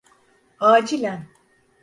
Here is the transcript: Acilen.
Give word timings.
Acilen. 0.69 1.21